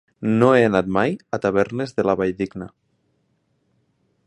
No 0.43 0.47
he 0.53 0.61
anat 0.67 0.89
mai 0.95 1.13
a 1.37 1.41
Tavernes 1.43 1.93
de 1.99 2.07
la 2.11 2.17
Valldigna. 2.21 2.71